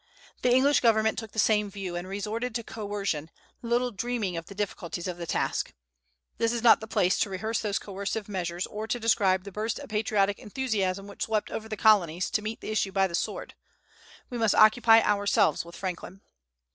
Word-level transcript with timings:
The 0.41 0.51
English 0.51 0.79
government 0.79 1.19
took 1.19 1.31
the 1.31 1.37
same 1.37 1.69
view, 1.69 1.95
and 1.95 2.07
resorted 2.07 2.55
to 2.55 2.63
coercion, 2.63 3.29
little 3.61 3.91
dreaming 3.91 4.35
of 4.35 4.47
the 4.47 4.55
difficulties 4.55 5.07
of 5.07 5.17
the 5.17 5.27
task. 5.27 5.75
This 6.39 6.51
is 6.51 6.63
not 6.63 6.79
the 6.79 6.87
place 6.87 7.19
to 7.19 7.29
rehearse 7.29 7.59
those 7.59 7.77
coercive 7.77 8.27
measures, 8.27 8.65
or 8.65 8.87
to 8.87 8.99
describe 8.99 9.43
the 9.43 9.51
burst 9.51 9.77
of 9.77 9.89
patriotic 9.89 10.39
enthusiasm 10.39 11.05
which 11.05 11.25
swept 11.25 11.51
over 11.51 11.69
the 11.69 11.77
Colonies 11.77 12.31
to 12.31 12.41
meet 12.41 12.61
the 12.61 12.71
issue 12.71 12.91
by 12.91 13.05
the 13.05 13.13
sword. 13.13 13.53
We 14.31 14.39
must 14.39 14.55
occupy 14.55 15.01
ourselves 15.03 15.63
with 15.63 15.75
Franklin. 15.75 16.21